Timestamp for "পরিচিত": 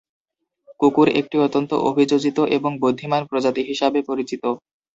4.09-4.43